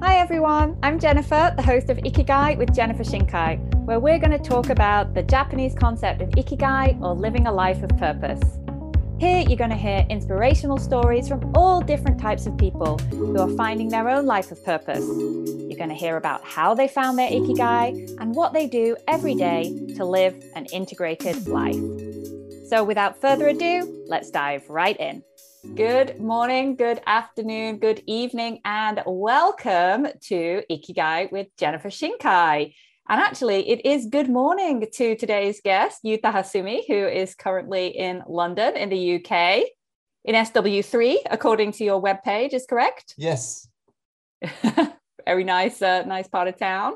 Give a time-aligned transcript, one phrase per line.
[0.00, 4.38] Hi everyone, I'm Jennifer, the host of Ikigai with Jennifer Shinkai, where we're going to
[4.38, 8.40] talk about the Japanese concept of Ikigai or living a life of purpose.
[9.18, 13.50] Here you're going to hear inspirational stories from all different types of people who are
[13.56, 15.04] finding their own life of purpose.
[15.04, 19.34] You're going to hear about how they found their Ikigai and what they do every
[19.34, 19.64] day
[19.96, 21.74] to live an integrated life.
[22.68, 25.24] So without further ado, let's dive right in.
[25.64, 32.74] Good morning, good afternoon, good evening, and welcome to Ikigai with Jennifer Shinkai.
[33.08, 38.22] And actually, it is good morning to today's guest, Yuta Hasumi, who is currently in
[38.28, 39.64] London in the UK,
[40.24, 43.14] in SW3, according to your webpage, is correct?
[43.18, 43.68] Yes.
[45.26, 46.94] Very nice, uh, nice part of town.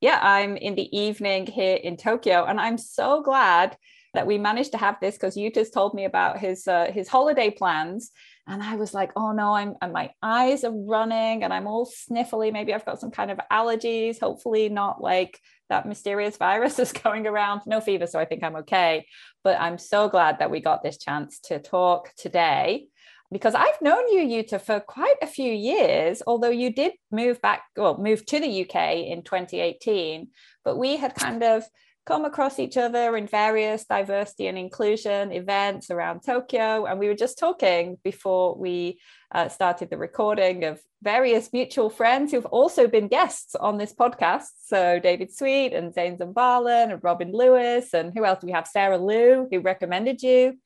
[0.00, 3.76] Yeah, I'm in the evening here in Tokyo, and I'm so glad
[4.14, 7.50] that we managed to have this because Yuta's told me about his uh, his holiday
[7.50, 8.10] plans.
[8.46, 11.86] And I was like, oh no, I'm and my eyes are running and I'm all
[11.86, 12.52] sniffly.
[12.52, 14.20] Maybe I've got some kind of allergies.
[14.20, 17.62] Hopefully, not like that mysterious virus is going around.
[17.66, 19.06] No fever, so I think I'm okay.
[19.44, 22.88] But I'm so glad that we got this chance to talk today
[23.32, 27.62] because I've known you, Yuta, for quite a few years, although you did move back,
[27.76, 30.28] well, move to the UK in 2018,
[30.64, 31.62] but we had kind of
[32.06, 36.86] come across each other in various diversity and inclusion events around Tokyo.
[36.86, 38.98] And we were just talking before we
[39.32, 44.48] uh, started the recording of various mutual friends who've also been guests on this podcast.
[44.64, 47.94] So David Sweet and Zane Zambalan and Robin Lewis.
[47.94, 48.66] And who else do we have?
[48.66, 50.58] Sarah Liu, who recommended you.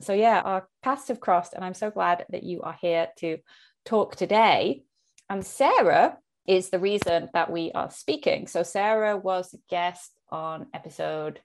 [0.00, 1.54] So yeah, our paths have crossed.
[1.54, 3.38] And I'm so glad that you are here to
[3.84, 4.82] talk today.
[5.28, 8.46] And Sarah is the reason that we are speaking.
[8.46, 11.40] So Sarah was a guest on episode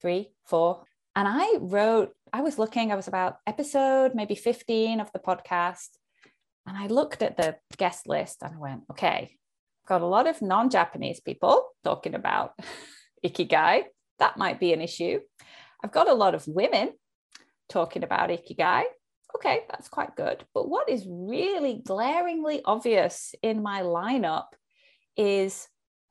[0.00, 0.84] three, four.
[1.16, 5.88] And I wrote, I was looking, I was about episode maybe 15 of the podcast.
[6.66, 9.30] And I looked at the guest list and I went, okay,
[9.84, 12.52] I've got a lot of non Japanese people talking about
[13.24, 13.84] Ikigai.
[14.18, 15.20] That might be an issue.
[15.82, 16.92] I've got a lot of women
[17.68, 18.84] talking about Ikigai.
[19.34, 20.44] Okay, that's quite good.
[20.54, 24.46] But what is really glaringly obvious in my lineup
[25.16, 25.68] is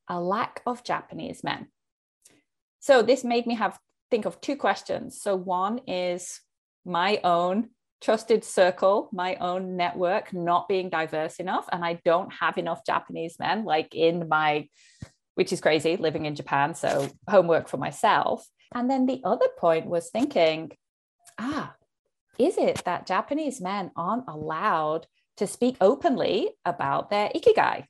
[0.08, 1.68] a lack of Japanese men.
[2.88, 3.78] So this made me have
[4.10, 5.22] think of two questions.
[5.22, 6.40] So one is
[6.86, 11.68] my own trusted circle, my own network not being diverse enough.
[11.70, 14.70] And I don't have enough Japanese men, like in my,
[15.36, 16.76] which is crazy, living in Japan.
[16.76, 18.48] So homework for myself.
[18.74, 20.72] And then the other point was thinking,
[21.38, 21.76] ah,
[22.40, 27.84] is it that Japanese men aren't allowed to speak openly about their ikigai?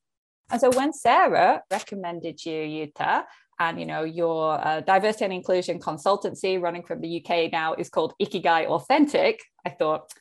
[0.50, 3.26] And so when Sarah recommended you, Yuta,
[3.60, 7.90] and you know your uh, diversity and inclusion consultancy running from the UK now is
[7.90, 9.44] called Ikigai Authentic.
[9.66, 10.12] I thought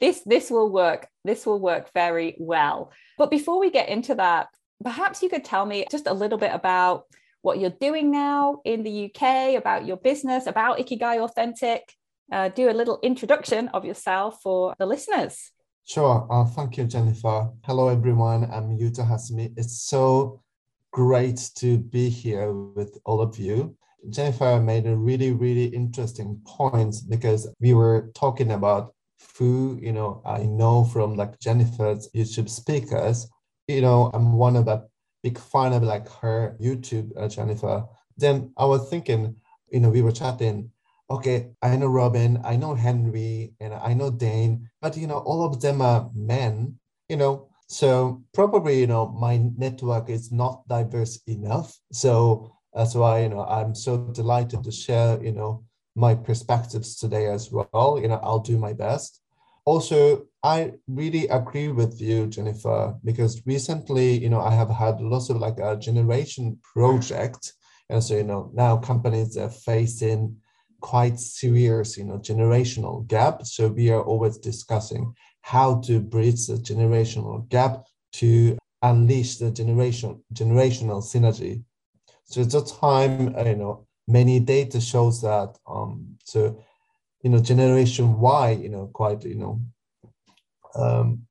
[0.00, 1.08] this this will work.
[1.24, 2.92] This will work very well.
[3.18, 4.48] But before we get into that,
[4.82, 7.04] perhaps you could tell me just a little bit about
[7.42, 11.82] what you're doing now in the UK, about your business, about Ikigai Authentic.
[12.30, 15.50] Uh, do a little introduction of yourself for the listeners.
[15.84, 16.26] Sure.
[16.30, 17.50] Uh, thank you, Jennifer.
[17.64, 18.44] Hello, everyone.
[18.44, 19.52] I'm Yuta Hasumi.
[19.56, 20.41] It's so
[20.92, 23.76] great to be here with all of you.
[24.10, 28.94] Jennifer made a really, really interesting point because we were talking about
[29.38, 33.28] who, you know, I know from like Jennifer's YouTube speakers,
[33.68, 34.86] you know, I'm one of the
[35.22, 37.84] big fan of like her YouTube, uh, Jennifer.
[38.16, 39.36] Then I was thinking,
[39.70, 40.70] you know, we were chatting,
[41.10, 45.44] okay, I know Robin, I know Henry, and I know Dane, but, you know, all
[45.44, 46.78] of them are men,
[47.08, 51.74] you know, so probably, you know, my network is not diverse enough.
[51.90, 55.64] So that's why, you know, I'm so delighted to share, you know,
[55.96, 57.98] my perspectives today as well.
[58.00, 59.20] You know, I'll do my best.
[59.64, 65.30] Also, I really agree with you, Jennifer, because recently, you know, I have had lots
[65.30, 67.54] of like a generation project.
[67.88, 70.36] And so, you know, now companies are facing
[70.82, 73.46] quite serious, you know, generational gap.
[73.46, 80.22] So we are always discussing how to bridge the generational gap to unleash the generation
[80.34, 81.62] generational synergy.
[82.24, 86.58] So at the time, uh, you know, many data shows that um, so
[87.22, 89.60] you know generation Y, you know, quite you know
[90.74, 91.26] um,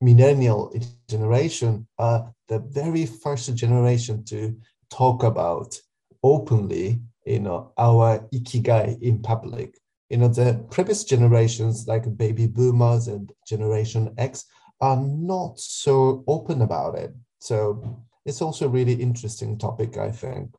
[0.00, 0.72] millennial
[1.08, 4.56] generation are the very first generation to
[4.90, 5.78] talk about
[6.22, 9.78] openly, you know, our ikigai in public
[10.10, 14.44] you know the previous generations like baby boomers and generation x
[14.80, 20.54] are not so open about it so it's also a really interesting topic i think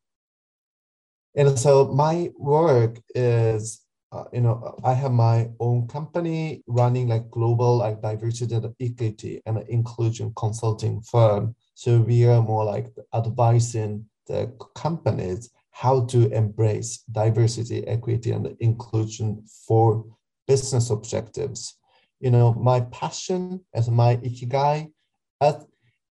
[1.36, 7.30] and so my work is uh, you know, I have my own company running like
[7.30, 11.56] global like diversity and equity and inclusion consulting firm.
[11.74, 19.44] So we are more like advising the companies how to embrace diversity, equity, and inclusion
[19.68, 20.04] for
[20.48, 21.76] business objectives.
[22.20, 24.92] You know, my passion as my ikigai
[25.40, 25.62] at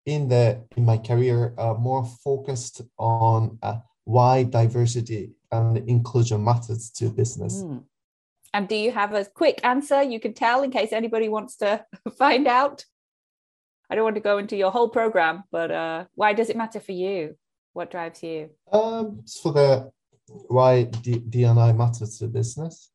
[0.05, 6.91] in the in my career uh, more focused on uh, why diversity and inclusion matters
[6.97, 7.63] to business.
[7.63, 7.85] Mm.
[8.53, 11.83] And do you have a quick answer you can tell in case anybody wants to
[12.19, 12.85] find out?
[13.89, 16.79] I don't want to go into your whole program, but uh, why does it matter
[16.79, 17.35] for you?
[17.75, 18.51] What drives you?
[18.71, 19.91] Um, for the
[20.47, 22.91] why D- DNI matters to business.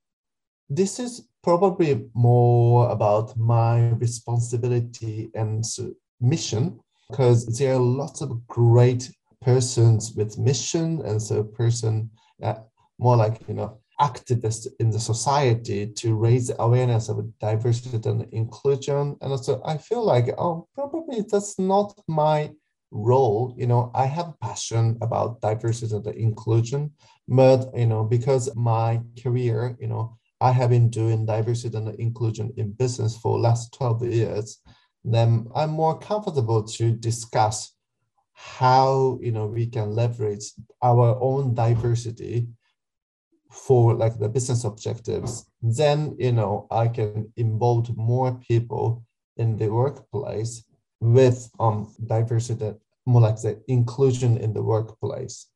[0.70, 5.62] This is probably more about my responsibility and
[6.18, 6.80] mission
[7.10, 9.12] because there are lots of great
[9.42, 12.08] persons with mission and so person
[12.42, 12.54] uh,
[12.98, 18.26] more like you know activist in the society to raise the awareness of diversity and
[18.32, 22.50] inclusion and also i feel like oh probably that's not my
[22.90, 26.90] role you know i have a passion about diversity and inclusion
[27.28, 32.52] but you know because my career you know i have been doing diversity and inclusion
[32.56, 34.58] in business for last 12 years
[35.04, 37.72] then i'm more comfortable to discuss
[38.32, 40.52] how you know we can leverage
[40.82, 42.48] our own diversity
[43.50, 45.44] for like the business objectives.
[45.60, 49.04] Then you know i can involve more people
[49.36, 50.64] in the workplace
[51.00, 52.74] with um diversity
[53.06, 55.46] more like the inclusion in the workplace.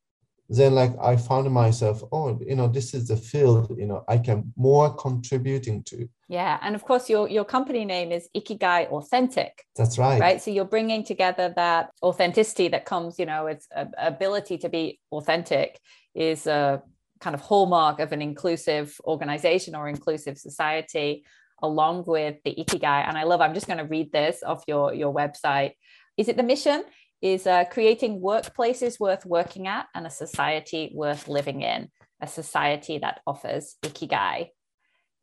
[0.47, 4.17] Then like i found myself oh you know this is the field you know i
[4.19, 6.07] can more contributing to.
[6.29, 9.65] Yeah and of course your your company name is ikigai authentic.
[9.75, 10.19] That's right.
[10.21, 10.39] Right?
[10.39, 14.99] So you're bringing together that authenticity that comes you know it's a, ability to be
[15.11, 15.79] authentic
[16.13, 16.83] is a
[17.19, 21.25] kind of hallmark of an inclusive organization or inclusive society
[21.65, 24.93] along with the ikigai and i love i'm just going to read this off your
[24.93, 25.73] your website
[26.17, 26.83] is it the mission
[27.25, 31.89] is uh, creating workplaces worth working at and a society worth living in,
[32.21, 34.49] a society that offers ikigai.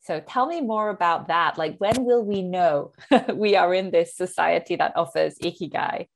[0.00, 1.59] So tell me more about that.
[1.59, 2.93] Like, when will we know
[3.35, 6.09] we are in this society that offers ikigai?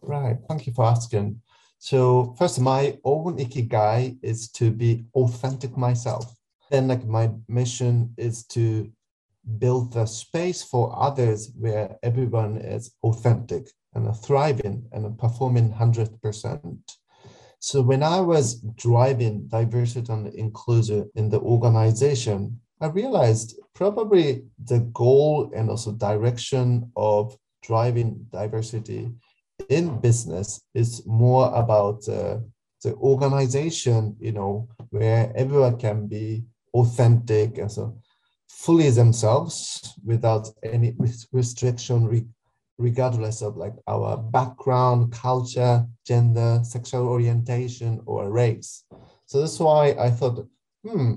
[0.00, 0.36] Right.
[0.46, 1.42] Thank you for asking.
[1.80, 6.37] So, first, my own ikigai is to be authentic myself.
[6.70, 8.90] Then, like, my mission is to
[9.58, 16.78] build the space for others where everyone is authentic and thriving and performing 100%.
[17.60, 24.80] So when I was driving diversity and inclusion in the organization, I realized probably the
[24.92, 29.10] goal and also direction of driving diversity
[29.68, 32.38] in business is more about uh,
[32.84, 36.44] the organization, you know, where everyone can be
[36.80, 37.98] authentic and so
[38.48, 40.96] fully themselves without any
[41.32, 42.32] restriction
[42.78, 48.84] regardless of like our background, culture, gender, sexual orientation, or race.
[49.26, 50.46] So that's why I thought,
[50.86, 51.14] hmm,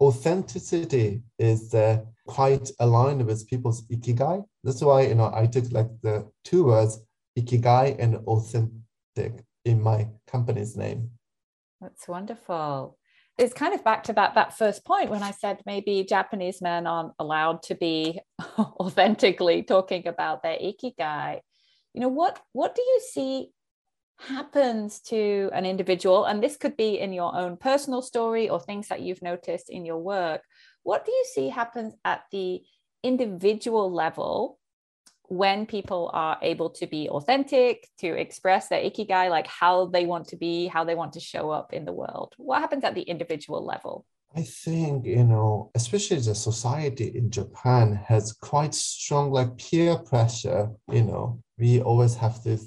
[0.00, 4.44] authenticity is uh, quite aligned with people's ikigai.
[4.64, 7.00] That's why you know I took like the two words
[7.38, 11.10] ikigai and authentic in my company's name.
[11.80, 12.98] That's wonderful
[13.36, 16.86] it's kind of back to that that first point when I said maybe Japanese men
[16.86, 18.20] aren't allowed to be
[18.58, 21.40] authentically talking about their ikigai.
[21.94, 23.50] You know what what do you see
[24.18, 28.88] happens to an individual and this could be in your own personal story or things
[28.88, 30.42] that you've noticed in your work.
[30.84, 32.62] What do you see happens at the
[33.02, 34.58] individual level
[35.28, 40.28] when people are able to be authentic, to express their ikigai, like how they want
[40.28, 42.34] to be, how they want to show up in the world?
[42.36, 44.04] What happens at the individual level?
[44.36, 50.70] I think, you know, especially the society in Japan has quite strong like peer pressure,
[50.90, 52.58] you know, we always have to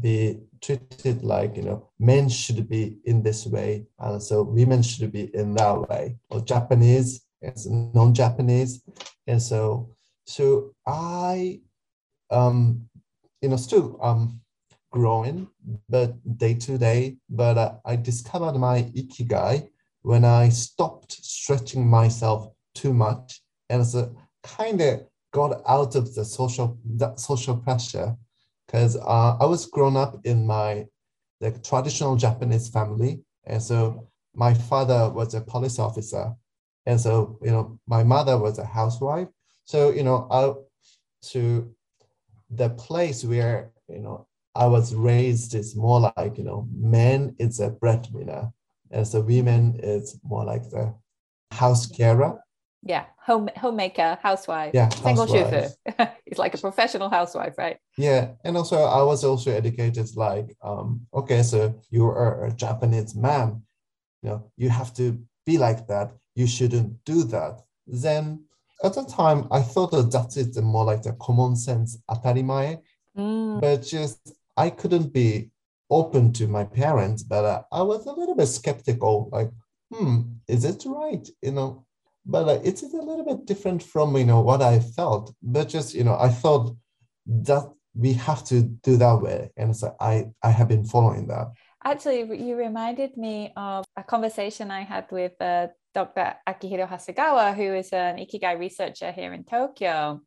[0.00, 5.12] be treated like, you know, men should be in this way, and so women should
[5.12, 8.82] be in that way, or Japanese as non-Japanese.
[9.26, 9.94] And so
[10.26, 11.60] so I
[12.30, 12.88] um,
[13.40, 14.40] you know, still um,
[14.90, 15.48] growing,
[15.88, 17.16] but day to day.
[17.28, 19.68] But uh, I discovered my ikigai
[20.02, 26.24] when I stopped stretching myself too much, and so kind of got out of the
[26.24, 28.16] social that social pressure,
[28.66, 30.86] because uh, I was grown up in my
[31.40, 36.34] like traditional Japanese family, and so my father was a police officer,
[36.86, 39.28] and so you know my mother was a housewife.
[39.64, 40.54] So you know I
[41.30, 41.74] to
[42.56, 47.60] the place where you know I was raised is more like you know man is
[47.60, 48.52] a breadwinner,
[48.90, 50.94] As a women, it's more like the
[51.50, 52.40] house carer.
[52.82, 55.72] Yeah, home homemaker, housewife, Yeah, single housewife.
[56.26, 57.78] it's like a professional housewife, right?
[57.96, 63.14] Yeah, and also I was also educated like, um, okay, so you are a Japanese
[63.14, 63.62] man,
[64.22, 66.12] you know, you have to be like that.
[66.34, 67.62] You shouldn't do that.
[67.86, 68.44] Then
[68.84, 72.80] at the time, I thought that that is the more like the common sense atarimae,
[73.16, 75.50] Mm, but just I couldn't be
[75.90, 79.50] open to my parents, but uh, I was a little bit skeptical, like,
[79.92, 81.28] hmm, is it right?
[81.42, 81.86] You know,
[82.26, 85.34] but uh, it's a little bit different from you know what I felt.
[85.42, 86.74] But just you know, I thought
[87.26, 91.52] that we have to do that way, and so I I have been following that.
[91.84, 96.34] Actually, you reminded me of a conversation I had with uh, Dr.
[96.48, 100.20] Akihiro Hasegawa, who is an Ikigai researcher here in Tokyo.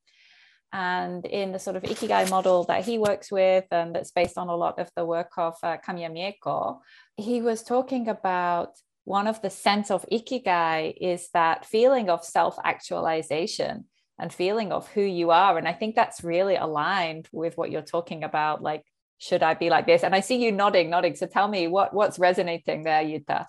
[0.74, 4.48] And in the sort of Ikigai model that he works with, and that's based on
[4.50, 6.80] a lot of the work of uh, Kamiya Mieko,
[7.16, 8.72] he was talking about
[9.04, 13.86] one of the sense of Ikigai is that feeling of self actualization
[14.20, 15.58] and feeling of who you are.
[15.58, 18.62] And I think that's really aligned with what you're talking about.
[18.62, 18.84] Like,
[19.18, 20.04] should I be like this?
[20.04, 21.16] And I see you nodding, nodding.
[21.16, 23.46] So tell me what, what's resonating there, Yuta?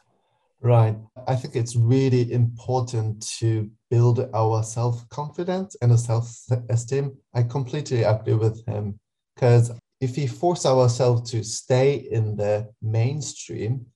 [0.60, 0.96] Right.
[1.28, 6.34] I think it's really important to build our self confidence and self
[6.68, 7.16] esteem.
[7.32, 8.98] I completely agree with him
[9.34, 13.86] because if we force ourselves to stay in the mainstream,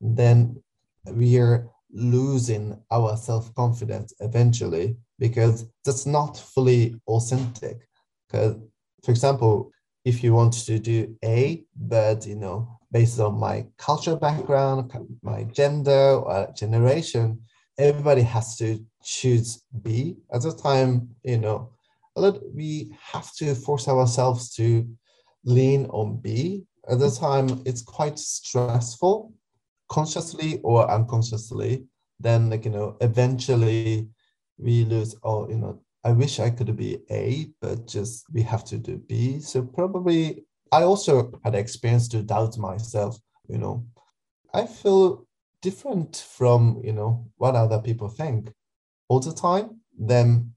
[0.00, 0.62] then
[1.12, 7.86] we are losing our self confidence eventually because that's not fully authentic.
[8.26, 8.56] Because,
[9.04, 9.70] for example,
[10.06, 15.42] if you want to do A, but you know, based on my cultural background, my
[15.42, 17.40] gender, or generation,
[17.76, 20.16] everybody has to choose B.
[20.32, 21.72] At the time, you know,
[22.14, 24.88] a lot, we have to force ourselves to
[25.44, 26.62] lean on B.
[26.88, 29.32] At the time, it's quite stressful,
[29.88, 31.84] consciously or unconsciously.
[32.20, 34.08] Then, like you know, eventually
[34.56, 35.16] we lose.
[35.24, 38.96] all you know, I wish I could be A, but just we have to do
[38.96, 39.40] B.
[39.40, 43.84] So probably I also had experience to doubt myself, you know.
[44.54, 45.26] I feel
[45.62, 48.52] different from, you know, what other people think
[49.08, 49.80] all the time.
[49.98, 50.52] Then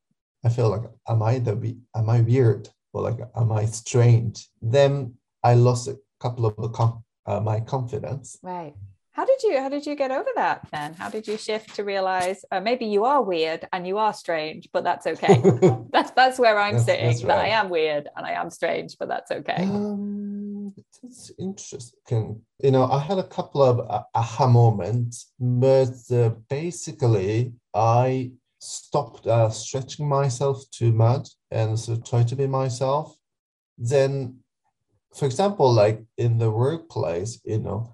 [0.46, 1.56] I feel like, am I the
[1.96, 4.50] am I weird or like am I strange?
[4.62, 8.38] Then I lost a couple of com- uh, my confidence.
[8.44, 8.76] Right.
[9.20, 10.94] How did you how did you get over that then?
[10.94, 14.70] How did you shift to realize uh, maybe you are weird and you are strange,
[14.72, 15.42] but that's okay.
[15.92, 17.08] that's that's where I'm That's- sitting.
[17.08, 19.62] that's That I am weird and I am strange, but that's okay.
[19.64, 20.74] Um,
[21.04, 22.42] that's interesting.
[22.64, 29.28] You know, I had a couple of uh, aha moments, but uh, basically, I stopped
[29.28, 33.18] uh, stretching myself too much and so try to be myself.
[33.78, 34.40] Then,
[35.14, 37.92] for example, like in the workplace, you know,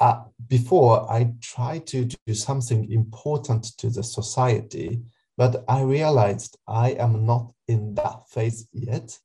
[0.00, 5.00] uh, before I tried to do something important to the society,
[5.36, 9.18] but I realized I am not in that phase yet.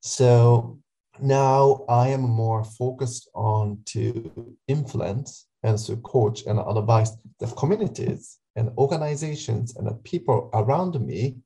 [0.00, 0.78] So
[1.20, 8.38] now I am more focused on to influence and to coach and advise the communities
[8.56, 11.36] and organizations and the people around me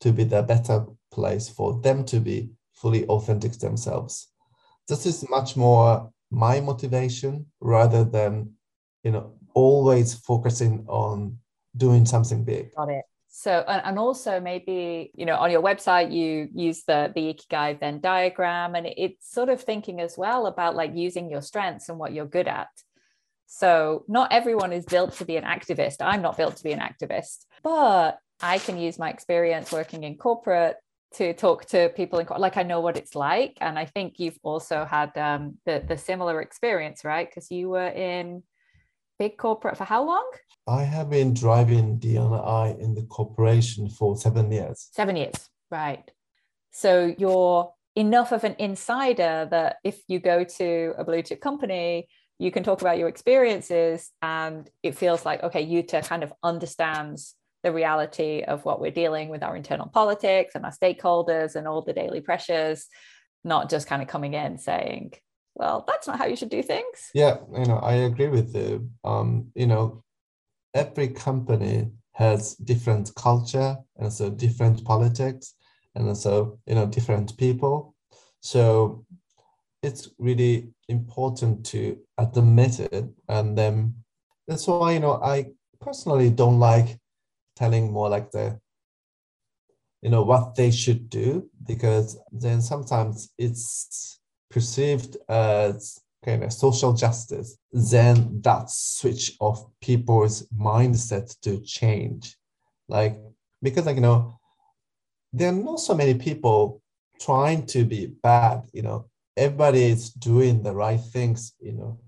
[0.00, 4.28] to be the better place for them to be fully authentic themselves.
[4.88, 8.52] This is much more my motivation rather than
[9.02, 11.38] you know always focusing on
[11.76, 12.74] doing something big.
[12.74, 13.04] Got it.
[13.28, 18.00] So and, also maybe you know on your website you use the the ikigai Venn
[18.00, 22.12] diagram and it's sort of thinking as well about like using your strengths and what
[22.14, 22.68] you're good at.
[23.46, 25.96] So not everyone is built to be an activist.
[26.00, 30.16] I'm not built to be an activist, but I can use my experience working in
[30.16, 30.76] corporate
[31.14, 34.38] to talk to people in like I know what it's like, and I think you've
[34.42, 37.28] also had um, the the similar experience, right?
[37.28, 38.42] Because you were in
[39.18, 40.28] big corporate for how long?
[40.66, 44.88] I have been driving DNI in the corporation for seven years.
[44.92, 46.10] Seven years, right?
[46.72, 52.08] So you're enough of an insider that if you go to a blue chip company,
[52.38, 57.34] you can talk about your experiences, and it feels like okay, Yuta kind of understands
[57.66, 61.82] the reality of what we're dealing with our internal politics and our stakeholders and all
[61.82, 62.86] the daily pressures,
[63.42, 65.12] not just kind of coming in saying,
[65.56, 67.10] well, that's not how you should do things.
[67.12, 68.88] Yeah, you know, I agree with you.
[69.02, 70.04] Um, you know,
[70.74, 75.54] every company has different culture and so different politics
[75.96, 77.96] and so you know different people.
[78.42, 79.04] So
[79.82, 83.96] it's really important to admit it, and then
[84.46, 85.46] that's why you know I
[85.80, 86.98] personally don't like
[87.56, 88.58] telling more like the
[90.02, 94.20] you know what they should do because then sometimes it's
[94.50, 102.36] perceived as kind of social justice, then that switch of people's mindset to change.
[102.88, 103.16] Like,
[103.62, 104.38] because like, you know,
[105.32, 106.82] there are not so many people
[107.20, 111.98] trying to be bad, you know, everybody is doing the right things, you know,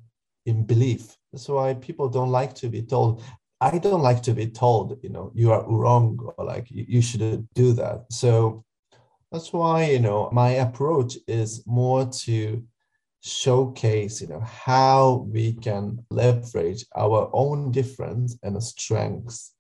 [0.47, 1.17] in belief.
[1.33, 3.23] That's why people don't like to be told.
[3.61, 7.03] I don't like to be told, you know, you are wrong or like you, you
[7.03, 8.13] shouldn't do that.
[8.13, 8.65] So
[9.33, 12.65] that's why, you know, my approach is more to
[13.21, 19.55] showcase, you know, how we can leverage our own difference and strengths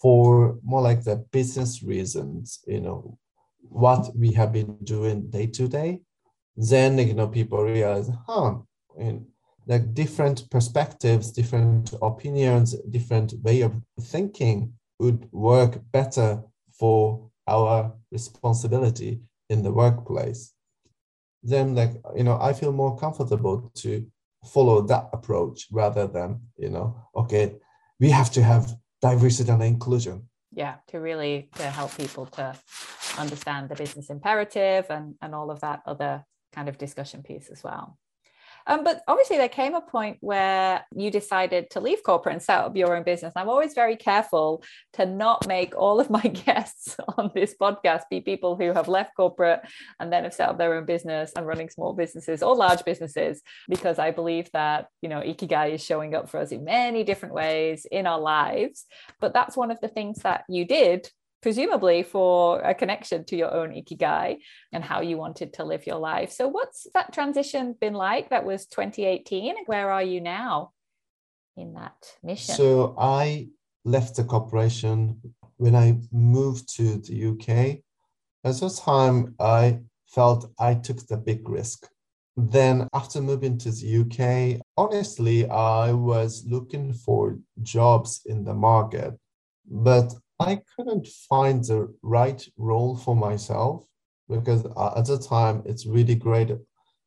[0.00, 3.18] for more like the business reasons, you know,
[3.60, 6.00] what we have been doing day to day.
[6.56, 8.54] Then, you know, people realize, huh,
[9.70, 19.20] like different perspectives, different opinions, different way of thinking would work better for our responsibility
[19.48, 20.52] in the workplace.
[21.44, 23.90] Then like you know i feel more comfortable to
[24.44, 27.56] follow that approach rather than you know okay
[27.98, 30.28] we have to have diversity and inclusion.
[30.52, 32.54] Yeah to really to help people to
[33.18, 37.62] understand the business imperative and and all of that other kind of discussion piece as
[37.62, 37.96] well
[38.70, 42.60] um, but obviously, there came a point where you decided to leave corporate and set
[42.60, 43.32] up your own business.
[43.34, 44.62] I'm always very careful
[44.92, 49.16] to not make all of my guests on this podcast be people who have left
[49.16, 49.60] corporate
[49.98, 53.42] and then have set up their own business and running small businesses or large businesses,
[53.68, 57.34] because I believe that, you know, Ikigai is showing up for us in many different
[57.34, 58.86] ways in our lives.
[59.18, 61.10] But that's one of the things that you did
[61.42, 64.38] presumably for a connection to your own ikigai
[64.72, 66.32] and how you wanted to live your life.
[66.32, 68.30] So, what's that transition been like?
[68.30, 69.54] That was 2018.
[69.66, 70.72] Where are you now
[71.56, 72.54] in that mission?
[72.54, 73.48] So, I
[73.84, 75.20] left the corporation
[75.56, 77.80] when I moved to the UK.
[78.44, 81.86] At the time, I felt I took the big risk.
[82.36, 89.14] Then, after moving to the UK, honestly, I was looking for jobs in the market,
[89.68, 93.84] but I couldn't find the right role for myself
[94.28, 96.50] because uh, at the time it's really great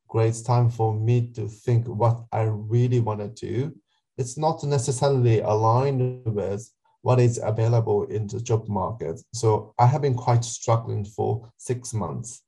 [0.08, 3.76] great time for me to think what I really want to do.
[4.15, 6.69] It's not necessarily aligned with
[7.02, 9.19] what is available in the job market.
[9.34, 12.43] So I have been quite struggling for six months.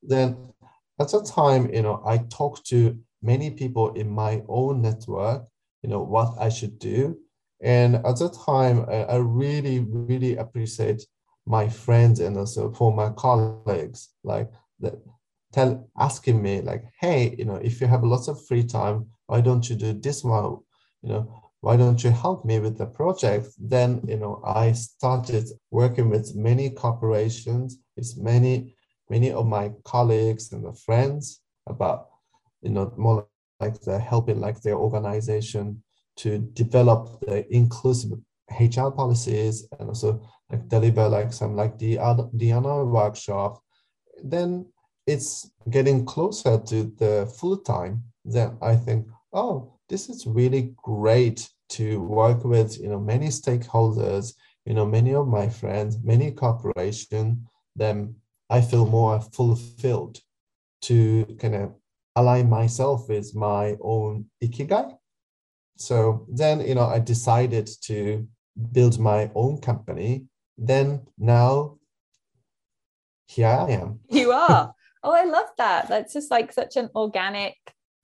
[0.00, 0.52] Then
[1.00, 5.44] at the time, you know, I talked to many people in my own network,
[5.82, 7.18] you know, what I should do.
[7.62, 11.06] And at that time, I, really, really appreciate
[11.46, 14.94] my friends and also for my colleagues, like that
[15.52, 19.40] tell asking me like, hey, you know, if you have lots of free time, why
[19.40, 20.56] don't you do this one?
[21.02, 23.48] You know, why don't you help me with the project?
[23.58, 28.74] Then, you know, I started working with many corporations, with many,
[29.08, 32.08] many of my colleagues and the friends about,
[32.62, 33.28] you know, more
[33.60, 35.81] like the helping like their organization
[36.16, 38.12] to develop the inclusive
[38.60, 43.62] HR policies and also like deliver like some like the other the other workshop,
[44.22, 44.66] then
[45.06, 48.04] it's getting closer to the full time.
[48.24, 54.34] Then I think, oh, this is really great to work with you know many stakeholders,
[54.66, 57.46] you know many of my friends, many corporation.
[57.74, 58.16] Then
[58.50, 60.20] I feel more fulfilled
[60.82, 61.74] to kind of
[62.16, 64.94] align myself with my own ikigai
[65.76, 68.26] so then, you know, I decided to
[68.72, 70.26] build my own company.
[70.58, 71.78] Then now,
[73.26, 74.00] here I am.
[74.10, 74.74] You are.
[75.02, 75.88] oh, I love that.
[75.88, 77.56] That's just like such an organic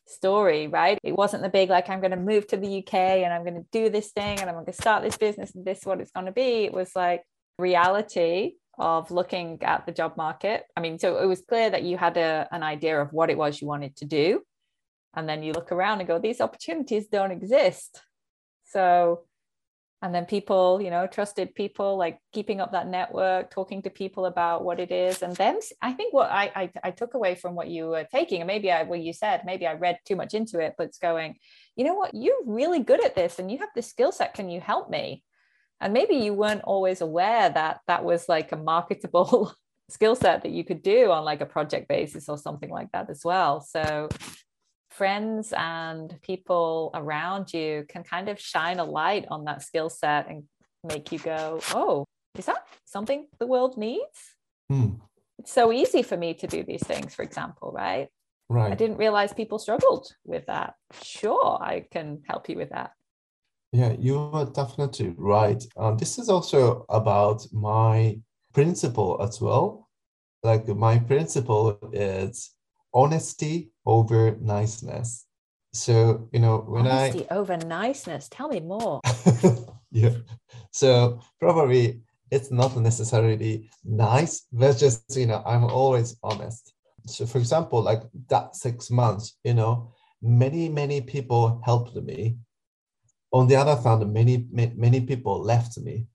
[0.07, 0.98] story, right?
[1.02, 3.62] It wasn't the big, like, I'm going to move to the UK and I'm going
[3.62, 6.00] to do this thing and I'm going to start this business and this is what
[6.00, 6.64] it's going to be.
[6.64, 7.22] It was like
[7.59, 10.64] reality of looking at the job market.
[10.76, 13.37] I mean, so it was clear that you had a, an idea of what it
[13.37, 14.42] was you wanted to do
[15.14, 18.02] and then you look around and go these opportunities don't exist.
[18.64, 19.24] So
[20.00, 24.26] and then people you know trusted people like keeping up that network talking to people
[24.26, 25.22] about what it is.
[25.22, 28.40] And then i think what i i, I took away from what you were taking
[28.40, 30.98] and maybe i what you said maybe i read too much into it but it's
[30.98, 31.34] going
[31.78, 32.12] you know what?
[32.12, 34.34] You're really good at this and you have the skill set.
[34.34, 35.22] Can you help me?
[35.80, 39.54] And maybe you weren't always aware that that was like a marketable
[39.88, 43.08] skill set that you could do on like a project basis or something like that
[43.10, 43.60] as well.
[43.60, 44.08] So
[44.98, 50.28] friends and people around you can kind of shine a light on that skill set
[50.28, 50.42] and
[50.82, 52.04] make you go, oh,
[52.37, 54.18] is that something the world needs?
[54.68, 54.94] Hmm.
[55.38, 58.08] It's so easy for me to do these things, for example, right?
[58.48, 58.72] Right.
[58.72, 60.74] I didn't realize people struggled with that.
[61.02, 62.90] Sure, I can help you with that.
[63.72, 65.62] Yeah, you are definitely right.
[65.76, 68.18] Um, this is also about my
[68.52, 69.88] principle as well.
[70.42, 72.50] Like my principle is
[72.98, 75.26] honesty over niceness.
[75.72, 78.28] So, you know, when I Honesty I over niceness.
[78.28, 79.00] Tell me more.
[79.92, 80.16] yeah.
[80.72, 86.72] So probably it's not necessarily nice, but just, you know, I'm always honest.
[87.06, 92.37] So for example, like that six months, you know, many, many people helped me.
[93.32, 96.06] On the other hand, many, many people left me.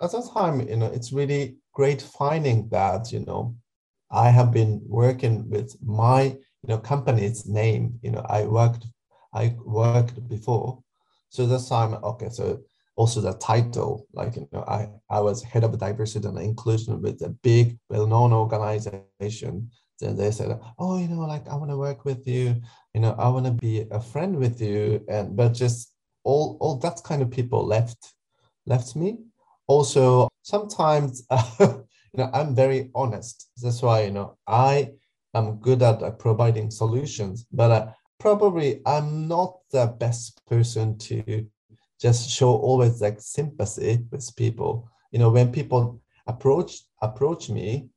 [0.00, 3.56] At that time, you know, it's really great finding that, you know,
[4.10, 7.98] I have been working with my, you know, company's name.
[8.02, 8.86] You know, I worked,
[9.34, 10.82] I worked before.
[11.28, 12.60] So this time, okay, so
[12.96, 17.22] also the title, like, you know, I, I was head of diversity and inclusion with
[17.22, 19.70] a big, well-known organization.
[20.00, 22.60] Then they said, oh, you know, like, I want to work with you,
[22.94, 25.04] you know, I want to be a friend with you.
[25.08, 25.92] And, but just
[26.24, 28.14] all, all that kind of people left,
[28.66, 29.18] left me.
[29.66, 31.44] Also, sometimes, uh,
[32.12, 33.50] you know, I'm very honest.
[33.62, 34.92] That's why, you know, I
[35.34, 37.86] am good at uh, providing solutions, but uh,
[38.18, 41.46] probably I'm not the best person to
[42.00, 44.88] just show always like sympathy with people.
[45.10, 47.88] You know, when people approach approach me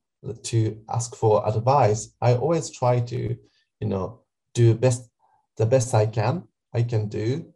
[0.44, 3.36] to ask for advice, I always try to,
[3.80, 4.20] you know,
[4.54, 5.08] do best
[5.56, 6.44] the best I can
[6.74, 7.52] I can do.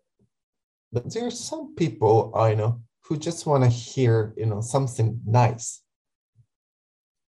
[0.93, 5.21] But there are some people I know who just want to hear, you know, something
[5.27, 5.83] nice.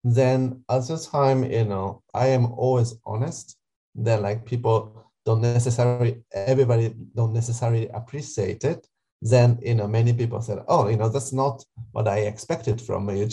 [0.03, 3.57] Then at the time, you know, I am always honest.
[3.93, 8.87] Then like people don't necessarily everybody don't necessarily appreciate it.
[9.21, 13.09] Then you know many people said oh you know that's not what i expected from
[13.09, 13.29] you.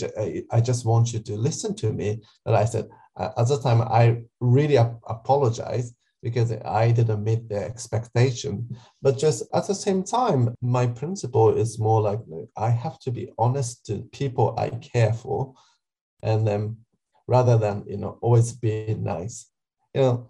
[0.51, 2.21] I just want you to listen to me.
[2.45, 8.69] And i said at the time i really apologize because i didn't meet their expectation.
[9.01, 12.19] But just at the same time my principle is more like
[12.55, 15.55] i have to be honest to people i care for
[16.23, 16.77] and then
[17.27, 19.47] rather than you know always being nice
[19.93, 20.29] you know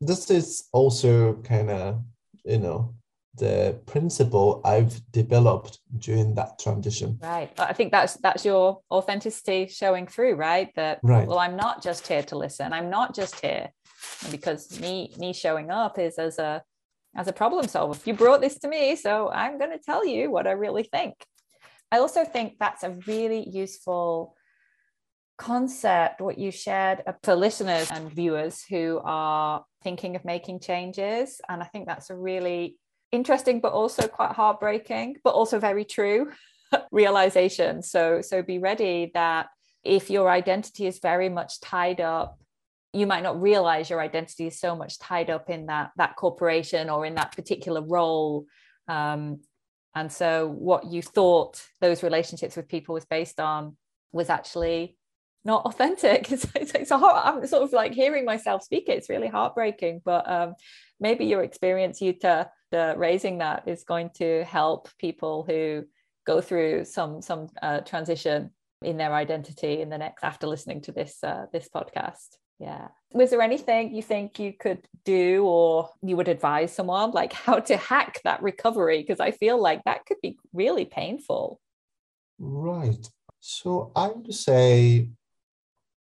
[0.00, 2.02] this is also kind of
[2.44, 2.94] you know
[3.36, 7.18] the principle I've developed during that transition.
[7.20, 7.52] Right.
[7.58, 10.70] I think that's that's your authenticity showing through, right?
[10.76, 11.26] That right.
[11.26, 12.72] well, I'm not just here to listen.
[12.72, 13.70] I'm not just here
[14.30, 16.62] because me me showing up is as a
[17.16, 17.98] as a problem solver.
[18.04, 21.14] You brought this to me, so I'm going to tell you what I really think.
[21.90, 24.36] I also think that's a really useful
[25.36, 31.60] concept what you shared for listeners and viewers who are thinking of making changes and
[31.60, 32.76] i think that's a really
[33.10, 36.30] interesting but also quite heartbreaking but also very true
[36.90, 37.82] realization.
[37.82, 39.48] So so be ready that
[39.82, 42.38] if your identity is very much tied up
[42.92, 46.88] you might not realize your identity is so much tied up in that that corporation
[46.88, 48.46] or in that particular role.
[48.86, 49.40] Um,
[49.96, 53.76] and so what you thought those relationships with people was based on
[54.12, 54.96] was actually
[55.44, 56.30] not authentic.
[56.32, 58.98] It's, it's, it's a hard, i'm sort of like hearing myself speak it.
[58.98, 60.54] It's really heartbreaking but um,
[61.00, 65.84] maybe your experience Yuta uh, raising that is going to help people who
[66.26, 68.50] go through some some uh, transition
[68.82, 72.36] in their identity in the next after listening to this uh, this podcast.
[72.58, 72.88] Yeah.
[73.12, 77.58] Was there anything you think you could do or you would advise someone like how
[77.60, 79.00] to hack that recovery?
[79.02, 81.60] Because i feel like that could be really painful.
[82.38, 83.08] Right.
[83.40, 85.08] So i would say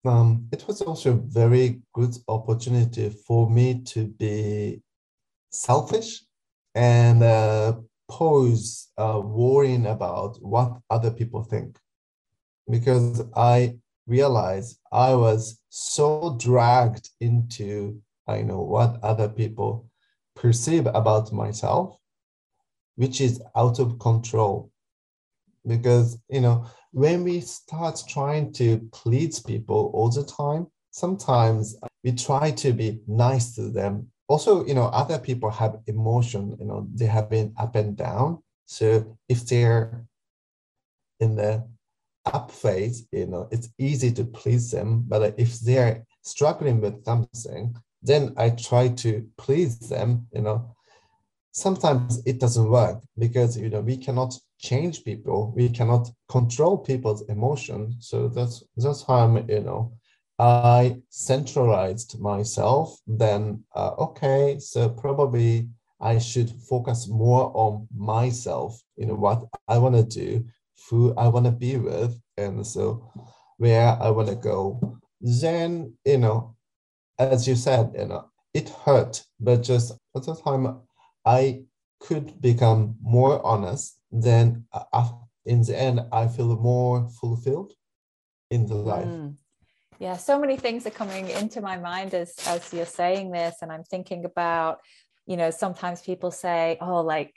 [0.05, 4.83] um, it was also a very good opportunity for me to be
[5.51, 6.23] selfish
[6.75, 7.75] and uh,
[8.11, 11.79] pause uh, worrying about what other people think
[12.71, 19.89] because I realized I was so dragged into I know what other people
[20.35, 21.97] perceive about myself,
[22.97, 24.71] which is out of control.
[25.67, 32.13] Because you know, when we start trying to please people all the time, sometimes we
[32.13, 34.09] try to be nice to them.
[34.29, 38.43] Also you know other people have emotion you know they have been up and down.
[38.67, 40.05] So if they're
[41.21, 41.67] in the
[42.25, 45.05] up phase you know it's easy to please them.
[45.07, 50.75] But if they're struggling with something then i try to please them you know
[51.53, 57.23] sometimes it doesn't work because you know we cannot change people we cannot control people's
[57.29, 59.93] emotion so that's that's how i'm you know
[60.43, 65.69] I centralized myself, then uh, okay, so probably
[66.01, 70.45] I should focus more on myself, you know, what I want to do,
[70.91, 73.09] who I want to be with, and so
[73.59, 74.99] where I want to go.
[75.21, 76.57] Then, you know,
[77.21, 80.81] as you said, you know, it hurt, but just at the time
[81.25, 81.65] I
[82.01, 85.11] could become more honest, then uh,
[85.45, 87.73] in the end, I feel more fulfilled
[88.51, 89.07] in the life.
[89.07, 89.37] Mm
[90.03, 93.71] yeah so many things are coming into my mind as as you're saying this and
[93.71, 94.79] i'm thinking about
[95.27, 97.35] you know sometimes people say oh like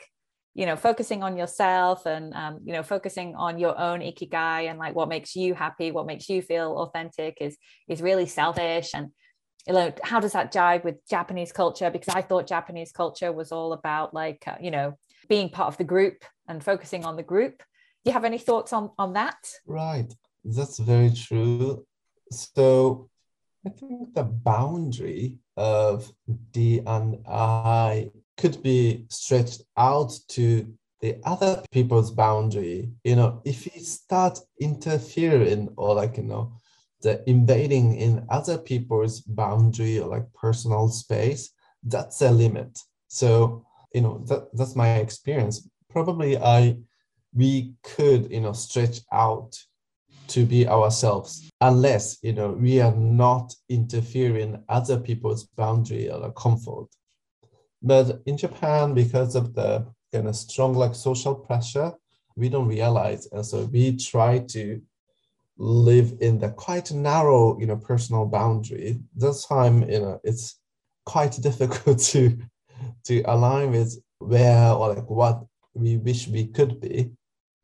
[0.56, 4.80] you know focusing on yourself and um, you know focusing on your own ikigai and
[4.80, 7.56] like what makes you happy what makes you feel authentic is
[7.88, 9.10] is really selfish and
[9.68, 11.90] you know how does that jive with japanese culture?
[11.90, 14.98] Because i thought japanese culture was all about like uh, you know
[15.28, 17.60] being part of the group and focusing on the group.
[18.04, 19.52] Do you have any thoughts on on that?
[19.66, 20.14] Right.
[20.44, 21.86] That's very true.
[22.32, 23.10] So
[23.66, 26.12] i think the boundary of
[26.52, 32.92] d and i could be stretched out to the other people's boundary.
[33.04, 36.54] You know if you start interfering or like you know
[37.06, 41.52] the invading in other people's boundary or like personal space
[41.84, 42.80] that's a limit.
[43.08, 43.64] So
[43.94, 45.70] you know that, that's my experience.
[45.90, 46.76] Probably i
[47.34, 49.52] we could you know stretch out
[50.28, 56.88] to be ourselves unless you know we are not interfering other people's boundary or comfort.
[57.84, 61.94] But in Japan, because of the kind of strong like social pressure,
[62.36, 63.28] we don't realize.
[63.32, 64.82] And so we try to
[65.58, 69.00] live in the quite narrow, you know, personal boundary.
[69.16, 70.60] This time, you know, it's
[71.06, 72.38] quite difficult to
[73.06, 77.12] to align with where or like what we wish we could be.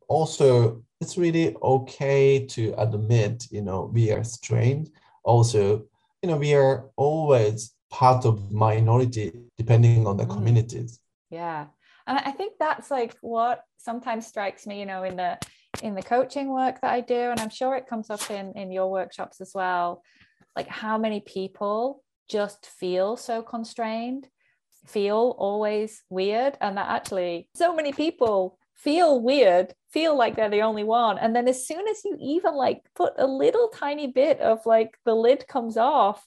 [0.07, 4.89] Also, it's really okay to admit, you know, we are strained.
[5.23, 5.83] Also,
[6.21, 10.29] you know, we are always part of minority depending on the mm.
[10.29, 10.99] communities
[11.29, 11.65] yeah
[12.07, 15.37] and i think that's like what sometimes strikes me you know in the
[15.81, 18.71] in the coaching work that i do and i'm sure it comes up in in
[18.71, 20.01] your workshops as well
[20.55, 24.27] like how many people just feel so constrained
[24.87, 30.63] feel always weird and that actually so many people feel weird feel like they're the
[30.63, 34.39] only one and then as soon as you even like put a little tiny bit
[34.39, 36.25] of like the lid comes off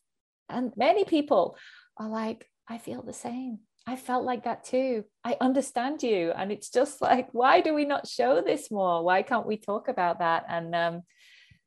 [0.49, 1.57] and many people
[1.97, 3.61] are like, I feel the same.
[3.87, 5.05] I felt like that too.
[5.25, 6.33] I understand you.
[6.35, 9.05] And it's just like, why do we not show this more?
[9.05, 10.45] Why can't we talk about that?
[10.49, 11.03] And um,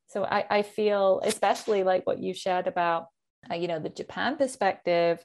[0.07, 3.07] so I, I feel, especially like what you shared about,
[3.51, 5.23] uh, you know, the Japan perspective,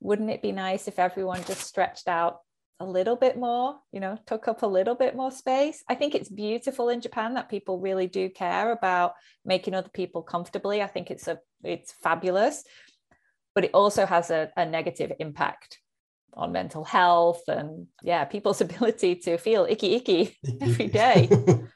[0.00, 2.40] wouldn't it be nice if everyone just stretched out
[2.80, 5.82] a little bit more, you know, took up a little bit more space.
[5.88, 10.22] I think it's beautiful in Japan that people really do care about making other people
[10.22, 10.82] comfortably.
[10.82, 12.64] I think it's a it's fabulous
[13.54, 15.78] but it also has a, a negative impact
[16.36, 21.28] on mental health and yeah people's ability to feel iki iki every day.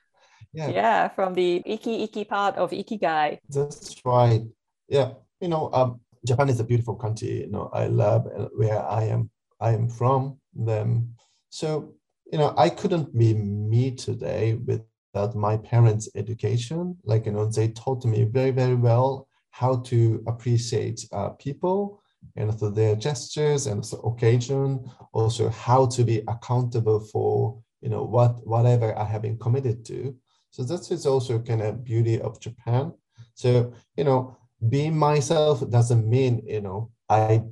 [0.55, 0.71] Yeah.
[0.71, 4.43] yeah from the iki iki part of ikigai that's right.
[4.89, 8.25] Yeah you know um, japan is a beautiful country you know i love
[8.57, 11.15] where i am i am from them.
[11.51, 11.95] So
[12.33, 16.97] you know i couldn't be me today without my parents education.
[17.05, 22.03] Like you know they taught me very very well how to appreciate uh, people
[22.39, 28.47] and so their gestures and occasion, also how to be accountable for you know what
[28.47, 30.17] whatever I have been committed to.
[30.51, 32.93] So that is is also kind of beauty of Japan.
[33.35, 34.37] So you know,
[34.69, 37.43] being myself doesn't mean you know I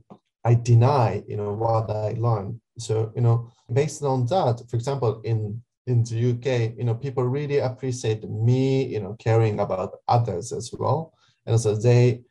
[0.44, 2.60] I deny you know what I learned.
[2.78, 7.22] So you know, based on that, for example, in in the UK, you know, people
[7.22, 11.12] really appreciate me, you know, caring about others as well
[11.46, 12.22] and so they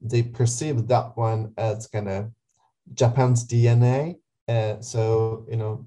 [0.00, 2.30] they perceive that one as kind of
[2.94, 4.16] Japan's DNA.
[4.48, 5.86] Uh, so you know,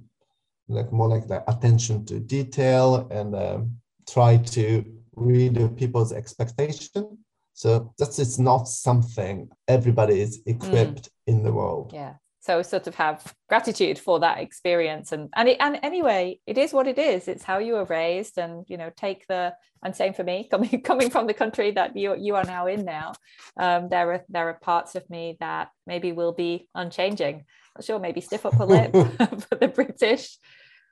[0.68, 4.84] like more like the attention to detail and um, try to
[5.16, 7.18] read people's expectation.
[7.54, 11.10] So that's it's not something everybody is equipped mm.
[11.28, 11.92] in the world.
[11.94, 15.14] Yeah so sort of have gratitude for that experience.
[15.14, 17.30] And and it, and anyway it is what it is.
[17.30, 20.82] It's how you were raised and you know take the and same for me coming
[20.82, 23.14] coming from the country that you you are now in now
[23.58, 27.46] um, there are there are parts of me that maybe will be unchanging.
[27.76, 28.92] I'm sure maybe stiff upper lip
[29.48, 30.38] for the british.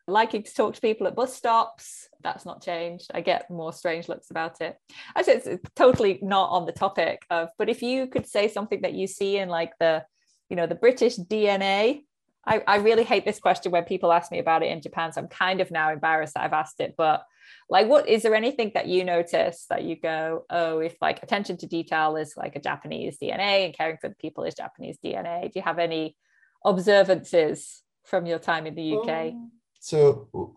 [0.08, 3.12] Liking to talk to people at bus stops that's not changed.
[3.14, 4.78] I get more strange looks about it.
[5.18, 8.94] Actually it's totally not on the topic of but if you could say something that
[8.94, 10.04] you see in like the
[10.52, 12.04] you know, the British DNA.
[12.46, 15.14] I, I really hate this question when people ask me about it in Japan.
[15.14, 16.96] So I'm kind of now embarrassed that I've asked it.
[16.98, 17.24] But
[17.70, 21.56] like, what is there anything that you notice that you go, oh, if like attention
[21.58, 25.44] to detail is like a Japanese DNA and caring for the people is Japanese DNA?
[25.44, 26.18] Do you have any
[26.66, 29.10] observances from your time in the UK?
[29.10, 30.54] Um, so,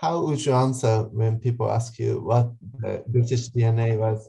[0.00, 4.28] how would you answer when people ask you what the British DNA was?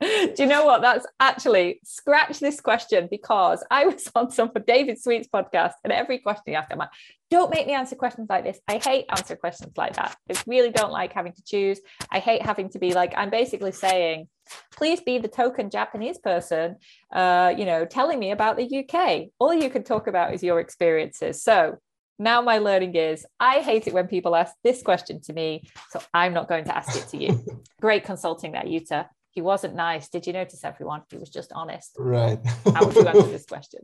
[0.00, 0.80] Do you know what?
[0.80, 5.92] That's actually scratch this question because I was on some of David Sweet's podcast, and
[5.92, 6.90] every question he asked, I'm like,
[7.30, 8.60] don't make me answer questions like this.
[8.68, 10.16] I hate answer questions like that.
[10.30, 11.80] I really don't like having to choose.
[12.10, 14.28] I hate having to be like, I'm basically saying,
[14.74, 16.76] please be the token Japanese person,
[17.12, 19.28] uh, you know, telling me about the UK.
[19.38, 21.42] All you can talk about is your experiences.
[21.42, 21.78] So
[22.18, 26.00] now my learning is I hate it when people ask this question to me, so
[26.14, 27.44] I'm not going to ask it to you.
[27.80, 29.06] Great consulting there, Yuta.
[29.38, 30.08] He wasn't nice.
[30.08, 31.02] Did you notice everyone?
[31.12, 31.94] He was just honest.
[31.96, 32.40] Right.
[32.74, 33.82] How would you answer this question?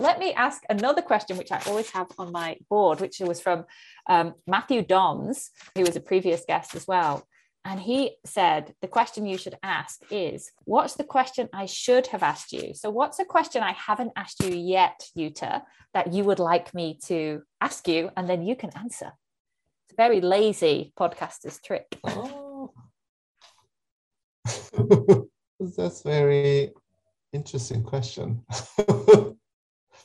[0.00, 3.66] Let me ask another question, which I always have on my board, which was from
[4.08, 7.28] um, Matthew Doms, who was a previous guest as well.
[7.66, 12.22] And he said, the question you should ask is, what's the question I should have
[12.22, 12.72] asked you?
[12.72, 16.98] So, what's a question I haven't asked you yet, Yuta, that you would like me
[17.08, 18.08] to ask you?
[18.16, 19.12] And then you can answer.
[19.84, 21.98] It's a very lazy podcaster's trick.
[22.04, 22.43] Oh.
[25.60, 26.72] That's a very
[27.32, 28.44] interesting question.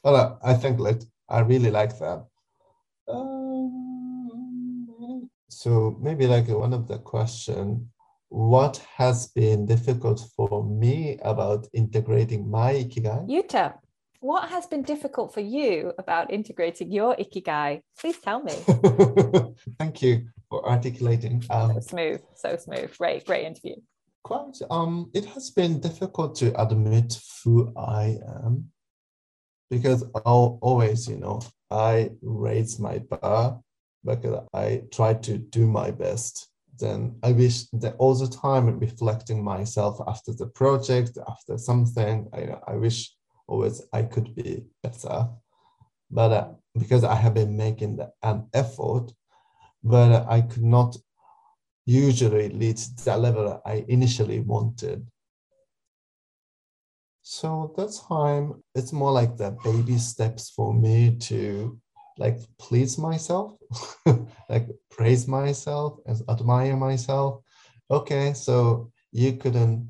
[0.04, 2.26] well, I think like I really like that.
[3.08, 4.20] Um,
[5.50, 7.90] so maybe like one of the question,
[8.30, 13.28] what has been difficult for me about integrating my ikigai?
[13.28, 13.74] Yuta,
[14.22, 17.82] what has been difficult for you about integrating your ikigai?
[18.00, 18.54] Please tell me.
[19.80, 21.44] Thank you for articulating.
[21.50, 22.96] Um, so smooth, so smooth.
[22.98, 23.76] Great, great interview.
[24.24, 24.58] Quite.
[24.70, 28.72] Um, it has been difficult to admit who I am
[29.70, 33.60] because I'll always, you know, I raise my bar
[34.04, 36.50] because I try to do my best.
[36.78, 42.56] Then I wish that all the time reflecting myself after the project, after something, I,
[42.68, 43.14] I wish
[43.48, 45.30] always I could be better.
[46.10, 49.12] But uh, because I have been making the, an effort,
[49.84, 50.96] but I could not
[51.90, 55.08] usually reach the level I initially wanted.
[57.24, 61.80] So that time, it's more like the baby steps for me to
[62.18, 63.54] like please myself,
[64.50, 67.42] like praise myself and admire myself.
[67.90, 69.90] Okay, so you couldn't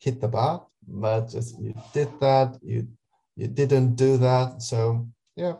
[0.00, 2.88] hit the bar, but just you did that, you
[3.36, 4.62] you didn't do that.
[4.62, 5.06] So
[5.36, 5.54] yeah,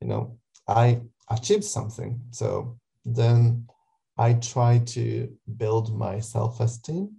[0.00, 2.20] you know, I achieved something.
[2.30, 3.68] So then
[4.16, 7.10] I try to build my self-esteem.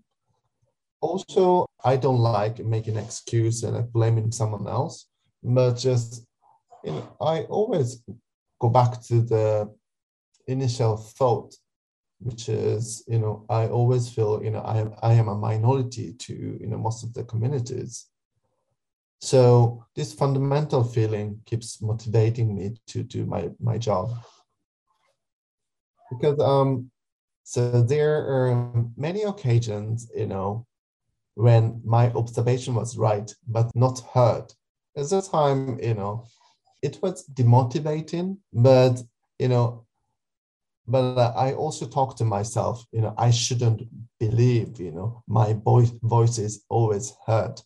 [1.01, 5.07] Also, I don't like making excuse and like blaming someone else,
[5.43, 6.25] but just
[6.83, 8.01] you know, I always
[8.59, 9.73] go back to the
[10.47, 11.55] initial thought,
[12.19, 16.13] which is, you know, I always feel, you know, I am, I am a minority
[16.13, 18.07] to, you know, most of the communities.
[19.19, 24.11] So this fundamental feeling keeps motivating me to do my, my job.
[26.11, 26.91] Because um,
[27.43, 30.65] so there are many occasions, you know,
[31.35, 34.51] when my observation was right, but not heard.
[34.97, 36.25] At the time, you know,
[36.81, 39.01] it was demotivating, but
[39.39, 39.85] you know,
[40.87, 43.81] but I also talk to myself, you know, I shouldn't
[44.19, 47.59] believe, you know, my voice voice is always heard.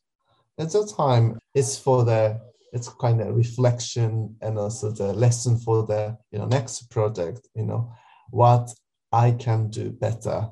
[0.58, 2.39] At the time, it's for the
[2.73, 7.65] it's kind of reflection and also the lesson for the you know next project, you
[7.65, 7.91] know,
[8.31, 8.73] what
[9.11, 10.49] I can do better,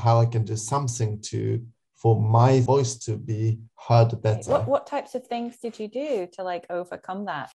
[0.00, 1.64] how I can do something to
[1.94, 4.50] for my voice to be heard better.
[4.50, 7.50] What what types of things did you do to like overcome that?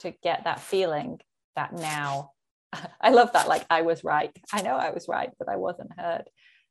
[0.00, 1.20] to get that feeling
[1.56, 2.30] that now
[3.00, 3.48] I love that.
[3.48, 4.36] Like I was right.
[4.52, 6.24] I know I was right, but I wasn't heard.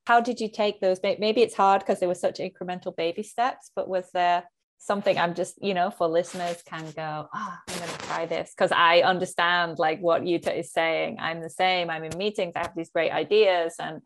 [0.05, 0.99] How did you take those?
[1.01, 4.43] Maybe it's hard because there were such incremental baby steps, but was there
[4.77, 8.53] something I'm just, you know, for listeners can go, oh, I'm going to try this
[8.55, 11.17] because I understand like what Yuta is saying.
[11.19, 11.89] I'm the same.
[11.89, 12.53] I'm in meetings.
[12.55, 14.01] I have these great ideas and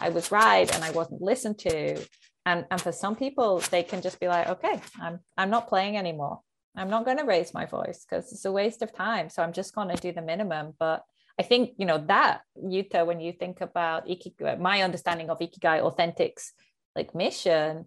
[0.00, 2.02] I was right and I wasn't listened to.
[2.46, 5.98] And, and for some people, they can just be like, okay, I'm, I'm not playing
[5.98, 6.40] anymore.
[6.76, 9.28] I'm not going to raise my voice because it's a waste of time.
[9.28, 10.72] So I'm just going to do the minimum.
[10.78, 11.04] But
[11.38, 15.82] I think, you know, that Yuta, when you think about Ikigai, my understanding of Ikigai
[15.82, 16.52] Authentics
[16.96, 17.86] like mission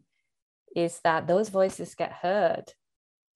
[0.76, 2.66] is that those voices get heard.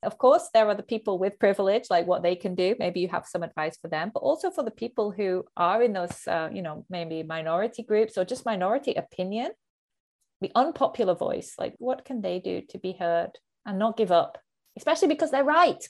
[0.03, 2.75] Of course, there are the people with privilege, like what they can do.
[2.77, 5.93] Maybe you have some advice for them, but also for the people who are in
[5.93, 9.51] those, uh, you know, maybe minority groups or just minority opinion,
[10.39, 13.31] the unpopular voice, like what can they do to be heard
[13.65, 14.37] and not give up?
[14.77, 15.83] especially because they're right.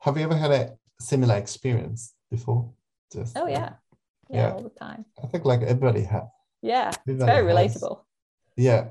[0.00, 2.70] Have you ever had a similar experience before?
[3.12, 3.70] Just, oh yeah.
[4.30, 4.36] yeah.
[4.36, 4.52] yeah.
[4.52, 5.04] all the time.
[5.22, 6.24] I think like everybody has.
[6.62, 7.76] Yeah, everybody it's very has.
[7.76, 8.00] relatable.
[8.56, 8.88] Yeah,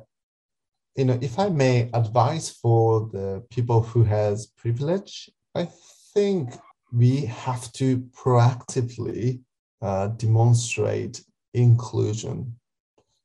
[0.95, 5.67] you know, if I may advise for the people who has privilege, I
[6.13, 6.53] think
[6.91, 9.41] we have to proactively
[9.81, 11.23] uh, demonstrate
[11.53, 12.55] inclusion.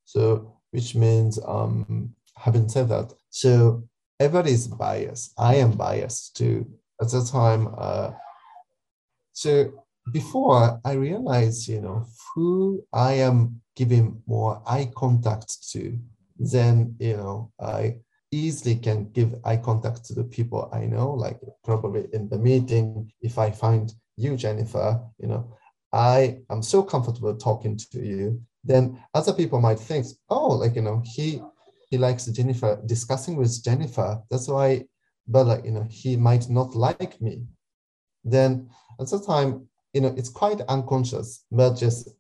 [0.05, 3.85] So, which means, um, having said that, so
[4.19, 5.35] everybody's biased.
[5.39, 6.67] I am biased too.
[7.01, 8.13] At the time, uh,
[9.33, 15.99] so before I realized, you know, who I am giving more eye contact to,
[16.39, 17.97] then you know I
[18.31, 23.11] easily can give eye contact to the people I know, like probably in the meeting,
[23.23, 25.57] if I find you, Jennifer, you know,
[25.93, 30.83] I am so comfortable talking to you, then other people might think, oh, like, you
[30.83, 31.43] know, he
[31.91, 34.21] he likes Jennifer, discussing with Jennifer.
[34.31, 34.85] That's why,
[35.27, 37.45] but like, you know, he might not like me.
[38.25, 38.69] Then
[39.01, 42.11] at the time, you know, it's quite unconscious, but just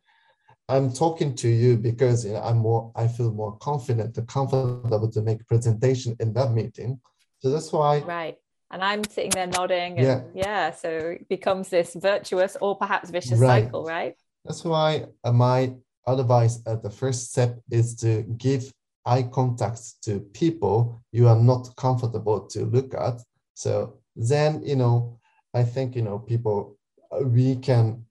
[0.69, 5.11] I'm talking to you because you know, I'm more, I feel more confident and comfortable
[5.11, 7.01] to make presentation in that meeting.
[7.41, 8.01] So that's why.
[8.01, 8.37] Right.
[8.71, 9.99] And I'm sitting there nodding.
[9.99, 10.21] And yeah.
[10.35, 10.71] yeah.
[10.73, 13.65] So it becomes this virtuous or perhaps vicious right.
[13.65, 14.15] cycle, right?
[14.45, 15.75] That's why uh, my
[16.07, 18.71] advice at the first step is to give
[19.07, 23.15] eye contact to people you are not comfortable to look at.
[23.55, 25.19] So then, you know,
[25.55, 26.77] I think, you know, people,
[27.11, 28.05] uh, we can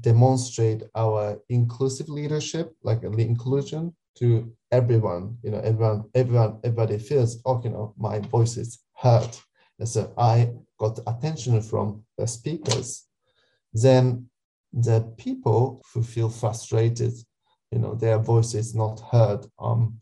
[0.00, 7.60] demonstrate our inclusive leadership, like inclusion to everyone, you know, everyone, everyone, everybody feels, oh,
[7.64, 9.36] you know, my voice is heard.
[9.78, 13.06] And so I got attention from the speakers.
[13.72, 14.28] Then
[14.72, 17.12] the people who feel frustrated,
[17.70, 19.46] you know, their voice is not heard.
[19.58, 20.00] Um,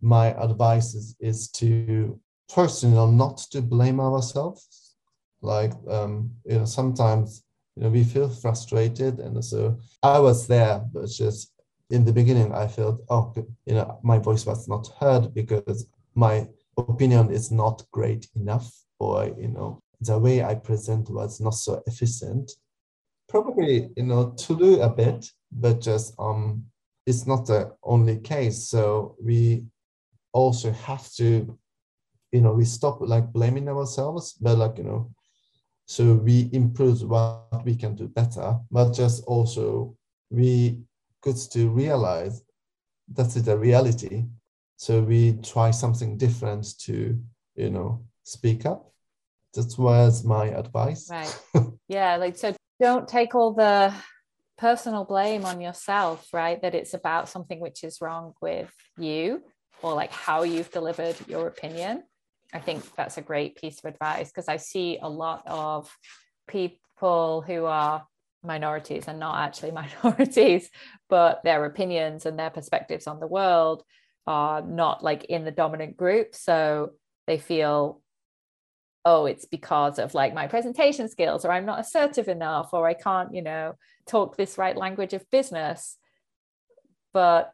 [0.00, 4.94] my advice is, is to first, you know, not to blame ourselves.
[5.40, 7.44] Like, um, you know, sometimes
[7.78, 9.20] you know, we feel frustrated.
[9.20, 11.52] And so I was there, but just
[11.90, 13.32] in the beginning, I felt, oh,
[13.66, 18.68] you know, my voice was not heard because my opinion is not great enough,
[18.98, 22.50] or, you know, the way I present was not so efficient.
[23.28, 26.64] Probably, you know, to do a bit, but just um,
[27.06, 28.68] it's not the only case.
[28.68, 29.66] So we
[30.32, 31.56] also have to,
[32.32, 35.12] you know, we stop like blaming ourselves, but like, you know,
[35.88, 39.96] so we improve what we can do better, but just also
[40.30, 40.82] we
[41.22, 42.42] good to realize
[43.10, 44.26] that's the reality.
[44.76, 47.18] So we try something different to,
[47.56, 48.92] you know, speak up.
[49.54, 51.08] That was my advice.
[51.10, 51.40] Right.
[51.88, 52.16] yeah.
[52.16, 53.94] Like, so don't take all the
[54.58, 56.60] personal blame on yourself, right?
[56.60, 59.42] That it's about something which is wrong with you
[59.80, 62.02] or like how you've delivered your opinion.
[62.52, 65.94] I think that's a great piece of advice because I see a lot of
[66.46, 68.06] people who are
[68.42, 69.70] minorities and not actually
[70.02, 70.70] minorities,
[71.08, 73.82] but their opinions and their perspectives on the world
[74.26, 76.34] are not like in the dominant group.
[76.34, 76.92] So
[77.26, 78.02] they feel,
[79.04, 82.94] oh, it's because of like my presentation skills, or I'm not assertive enough, or I
[82.94, 83.74] can't, you know,
[84.06, 85.96] talk this right language of business.
[87.12, 87.52] But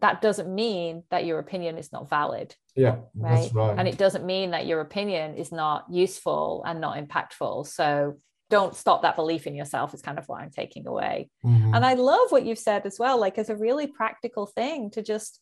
[0.00, 2.54] that doesn't mean that your opinion is not valid.
[2.74, 3.50] Yeah, right?
[3.52, 3.78] right.
[3.78, 7.66] And it doesn't mean that your opinion is not useful and not impactful.
[7.66, 8.18] So
[8.48, 11.30] don't stop that belief in yourself is kind of what I'm taking away.
[11.44, 11.74] Mm-hmm.
[11.74, 15.02] And I love what you've said as well, like as a really practical thing to
[15.02, 15.40] just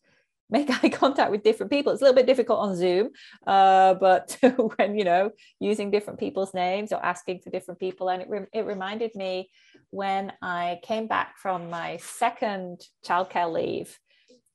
[0.49, 1.91] make eye contact with different people.
[1.91, 3.09] It's a little bit difficult on Zoom,
[3.47, 4.37] uh, but
[4.75, 8.47] when you know using different people's names or asking for different people, and it re-
[8.53, 9.49] it reminded me
[9.89, 13.97] when I came back from my second childcare leave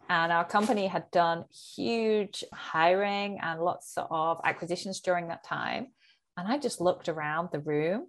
[0.09, 1.45] and our company had done
[1.75, 5.89] huge hiring and lots of acquisitions during that time.
[6.37, 8.07] And I just looked around the room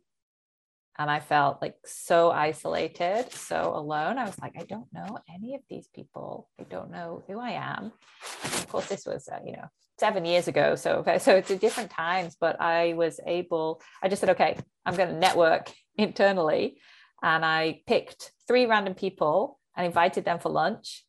[0.99, 4.17] and I felt like so isolated, so alone.
[4.17, 6.49] I was like, I don't know any of these people.
[6.59, 7.91] I don't know who I am.
[8.43, 9.65] And of course, this was, uh, you know,
[9.99, 10.75] seven years ago.
[10.75, 14.95] So, so it's a different times, but I was able, I just said, okay, I'm
[14.95, 16.79] going to network internally.
[17.23, 21.03] And I picked three random people and invited them for lunch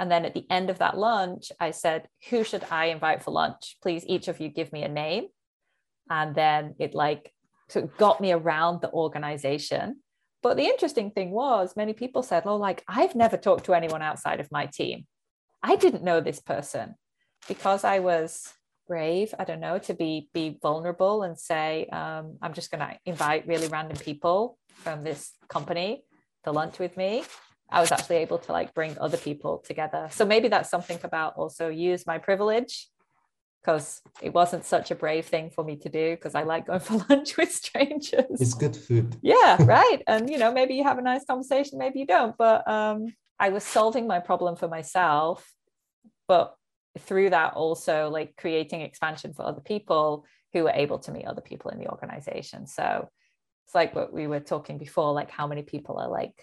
[0.00, 3.32] and then at the end of that lunch, I said, Who should I invite for
[3.32, 3.76] lunch?
[3.82, 5.26] Please, each of you give me a name.
[6.08, 7.34] And then it like
[7.68, 10.00] so it got me around the organization.
[10.42, 14.00] But the interesting thing was, many people said, Oh, like, I've never talked to anyone
[14.00, 15.06] outside of my team.
[15.62, 16.94] I didn't know this person
[17.46, 18.50] because I was
[18.88, 22.92] brave i don't know to be be vulnerable and say um, i'm just going to
[23.06, 26.02] invite really random people from this company
[26.42, 27.22] to lunch with me
[27.70, 30.08] I was actually able to like bring other people together.
[30.10, 32.88] So maybe that's something about also use my privilege
[33.62, 36.80] because it wasn't such a brave thing for me to do because I like going
[36.88, 38.40] for lunch with strangers.
[38.40, 39.16] It's good food.
[39.22, 40.02] Yeah, right.
[40.06, 42.36] And you know, maybe you have a nice conversation, maybe you don't.
[42.36, 45.48] But um, I was solving my problem for myself,
[46.26, 46.54] but
[46.98, 51.40] through that also like creating expansion for other people who were able to meet other
[51.40, 52.66] people in the organization.
[52.66, 53.08] So
[53.66, 56.34] it's like what we were talking before, like how many people are like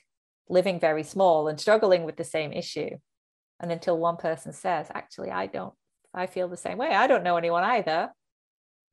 [0.49, 2.89] living very small and struggling with the same issue.
[3.59, 5.73] And until one person says, actually, I don't,
[6.13, 6.93] I feel the same way.
[6.93, 8.11] I don't know anyone either.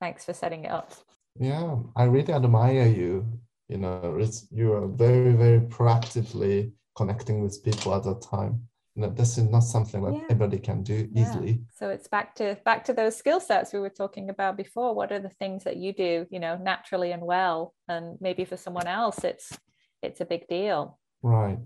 [0.01, 0.93] Thanks for setting it up.
[1.39, 3.27] Yeah, I really admire you.
[3.69, 8.69] You know, it's, you are very, very proactively connecting with people at that time.
[8.97, 10.23] this is not something that yeah.
[10.31, 11.23] everybody can do yeah.
[11.23, 14.95] easily so it's back to back to those skill sets we were talking about before
[14.95, 18.57] what are the things that you do you know naturally and well and maybe for
[18.57, 19.59] someone else it's
[20.01, 21.59] it's a big deal right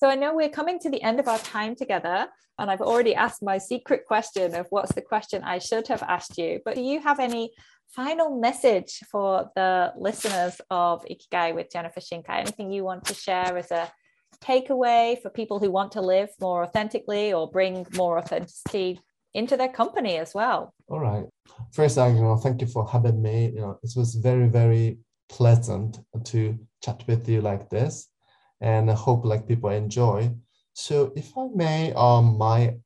[0.00, 2.28] so i know we're coming to the end of our time together
[2.58, 6.38] and i've already asked my secret question of what's the question i should have asked
[6.38, 7.50] you but do you have any
[7.88, 13.56] final message for the listeners of ikigai with jennifer shinkai anything you want to share
[13.56, 13.90] as a
[14.42, 19.00] takeaway for people who want to live more authentically or bring more authenticity
[19.34, 20.74] into their company as well?
[20.88, 21.26] All right.
[21.72, 23.52] First, I you know thank you for having me.
[23.54, 24.98] You know, it was very very
[25.28, 28.08] pleasant to chat with you like this,
[28.60, 30.30] and I hope like people enjoy.
[30.74, 32.76] So, if I may, um, my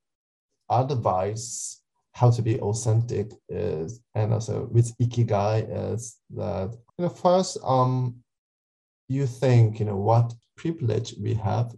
[0.70, 1.82] advice
[2.14, 8.16] how to be authentic is, and also with ikigai is that you know first um
[9.08, 11.72] you think you know what privilege we have.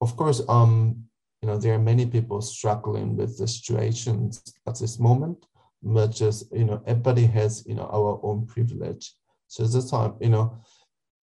[0.00, 1.04] Of course, um,
[1.42, 5.46] you know, there are many people struggling with the situations at this moment,
[5.82, 9.12] but just, you know, everybody has, you know, our own privilege.
[9.48, 10.58] So this time, you know,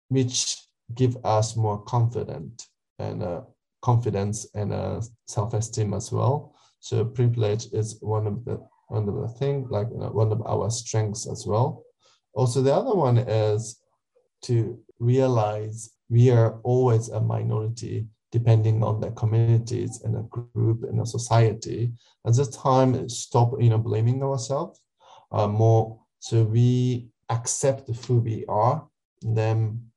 [0.09, 2.67] which give us more confident
[2.99, 3.41] and uh,
[3.81, 6.55] confidence and uh, self-esteem as well.
[6.79, 10.41] So privilege is one of the one of the thing, like you know, one of
[10.45, 11.83] our strengths as well.
[12.33, 13.81] Also, the other one is
[14.43, 21.01] to realize we are always a minority depending on the communities and a group and
[21.01, 21.91] a society.
[22.25, 24.81] At this time, stop you know blaming ourselves
[25.31, 25.99] uh, more.
[26.19, 28.87] So we accept who we are.
[29.21, 29.91] Then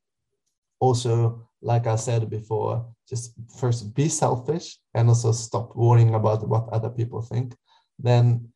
[0.80, 6.68] also, like I said before, just first be selfish and also stop worrying about what
[6.72, 7.54] other people think.
[7.98, 8.48] Then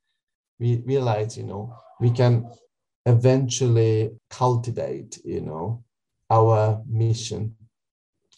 [0.59, 2.51] we realize, you know, we can
[3.07, 5.85] eventually cultivate, you know,
[6.31, 7.55] our mission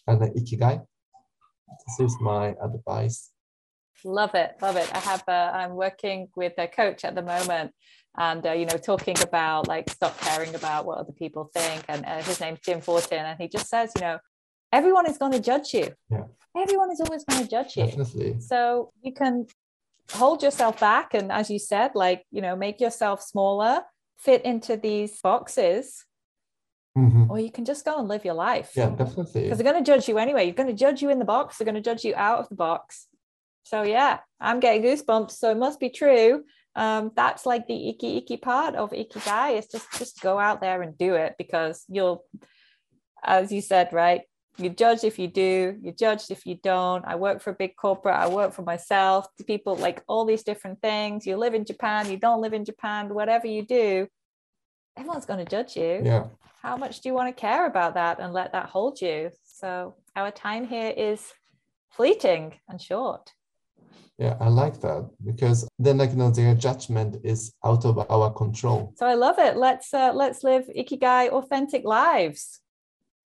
[0.05, 0.85] and the ikigai.
[1.87, 3.31] This is my advice.
[4.03, 4.89] Love it, love it.
[4.93, 5.23] I have.
[5.27, 7.73] A, I'm working with a coach at the moment,
[8.17, 11.83] and uh, you know, talking about like stop caring about what other people think.
[11.87, 14.19] And uh, his name's Jim Fortin, and he just says, you know,
[14.71, 15.89] everyone is going to judge you.
[16.09, 16.23] Yeah.
[16.55, 17.85] Everyone is always going to judge you.
[17.85, 18.39] Definitely.
[18.39, 19.47] So you can
[20.11, 23.81] hold yourself back, and as you said, like you know, make yourself smaller,
[24.17, 26.05] fit into these boxes
[26.97, 27.29] Mm-hmm.
[27.29, 28.71] Or you can just go and live your life.
[28.75, 29.43] Yeah, definitely.
[29.43, 30.45] Because they're going to judge you anyway.
[30.45, 31.57] You're going to judge you in the box.
[31.57, 33.07] They're going to judge you out of the box.
[33.67, 35.31] So yeah, I'm getting goosebumps.
[35.31, 36.43] So it must be true.
[36.75, 39.57] Um, that's like the iki iki part of ikigai.
[39.57, 42.23] Is just just go out there and do it because you'll,
[43.23, 44.21] as you said, right?
[44.57, 45.77] You judge if you do.
[45.81, 47.05] You judge if you don't.
[47.05, 48.15] I work for a big corporate.
[48.15, 49.27] I work for myself.
[49.45, 51.27] People like all these different things.
[51.27, 52.09] You live in Japan.
[52.09, 53.13] You don't live in Japan.
[53.13, 54.07] Whatever you do,
[54.97, 56.01] everyone's going to judge you.
[56.03, 56.27] Yeah.
[56.63, 59.31] How much do you want to care about that and let that hold you?
[59.43, 61.21] So our time here is
[61.91, 63.31] fleeting and short.
[64.17, 68.31] Yeah, I like that because then like you know their judgment is out of our
[68.33, 68.93] control.
[68.97, 69.57] So I love it.
[69.57, 72.59] Let's uh, let's live ikigai authentic lives.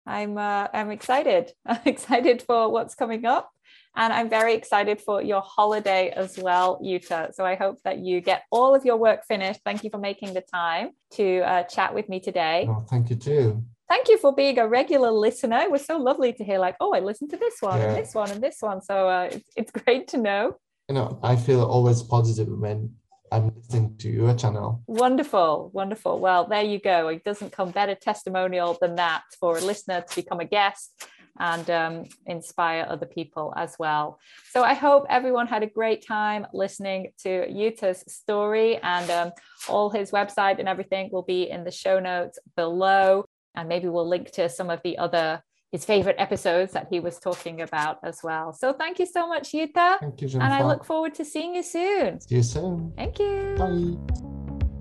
[0.07, 1.53] I'm uh, I'm excited.
[1.67, 3.51] I'm excited for what's coming up.
[3.99, 7.35] And I'm very excited for your holiday as well, Yuta.
[7.35, 9.61] So I hope that you get all of your work finished.
[9.65, 12.67] Thank you for making the time to uh, chat with me today.
[12.69, 13.65] Oh, thank you too.
[13.89, 15.59] Thank you for being a regular listener.
[15.59, 17.89] It was so lovely to hear, like, oh, I listened to this one yeah.
[17.89, 18.83] and this one and this one.
[18.83, 20.57] So uh, it's, it's great to know.
[20.89, 22.95] You know, I feel always positive when
[23.33, 24.83] I'm listening to your channel.
[24.87, 26.19] Wonderful, wonderful.
[26.21, 27.09] Well, there you go.
[27.09, 30.93] It doesn't come better testimonial than that for a listener to become a guest
[31.39, 34.19] and um, inspire other people as well.
[34.51, 39.33] So I hope everyone had a great time listening to Yuta's story and um,
[39.69, 43.27] all his website and everything will be in the show notes below.
[43.57, 45.43] And maybe we'll link to some of the other
[45.73, 48.53] his favorite episodes that he was talking about as well.
[48.53, 49.99] So thank you so much, Yuta.
[49.99, 50.45] Thank you, Jennifer.
[50.45, 52.21] And I look forward to seeing you soon.
[52.21, 52.93] See you soon.
[52.97, 53.55] Thank you.
[53.59, 54.17] Bye.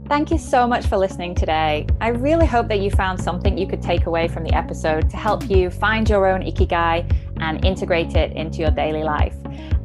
[0.07, 1.87] Thank you so much for listening today.
[1.99, 5.17] I really hope that you found something you could take away from the episode to
[5.17, 7.11] help you find your own ikigai
[7.41, 9.35] and integrate it into your daily life.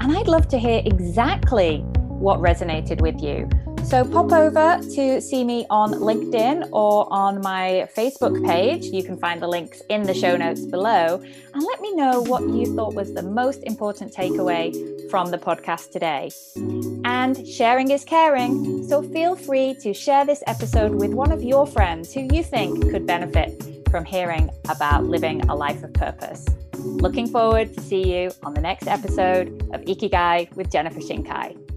[0.01, 3.49] And I'd love to hear exactly what resonated with you.
[3.85, 8.85] So pop over to see me on LinkedIn or on my Facebook page.
[8.85, 11.21] You can find the links in the show notes below.
[11.55, 14.73] And let me know what you thought was the most important takeaway
[15.11, 16.31] from the podcast today.
[17.05, 18.87] And sharing is caring.
[18.87, 22.91] So feel free to share this episode with one of your friends who you think
[22.91, 23.61] could benefit
[23.91, 26.47] from hearing about living a life of purpose.
[26.79, 31.70] Looking forward to see you on the next episode of Ikigai with Jennifer Shinkai.